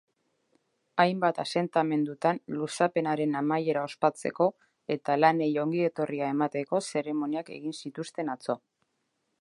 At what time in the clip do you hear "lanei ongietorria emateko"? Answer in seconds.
5.25-6.81